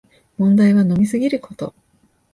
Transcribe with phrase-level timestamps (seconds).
[0.39, 1.75] 問題は飲みすぎること